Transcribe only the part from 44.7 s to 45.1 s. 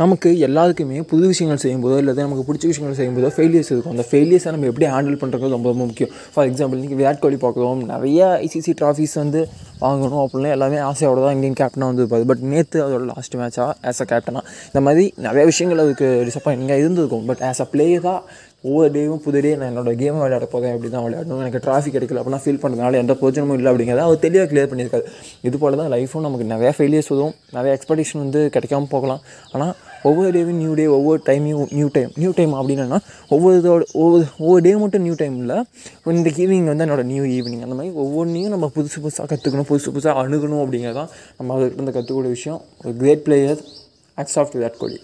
கோலி